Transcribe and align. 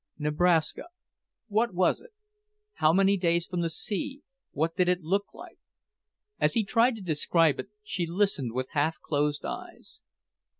Nebraska 0.17 0.85
What 1.47 1.75
was 1.75 2.01
it? 2.01 2.09
How 2.77 2.91
many 2.91 3.17
days 3.17 3.45
from 3.45 3.61
the 3.61 3.69
sea, 3.69 4.23
what 4.49 4.75
did 4.75 4.89
it 4.89 5.01
look 5.03 5.31
like? 5.35 5.59
As 6.39 6.55
he 6.55 6.63
tried 6.63 6.95
to 6.95 7.03
describe 7.03 7.59
it, 7.59 7.69
she 7.83 8.07
listened 8.07 8.53
with 8.53 8.69
half 8.71 8.99
closed 8.99 9.45
eyes. 9.45 10.01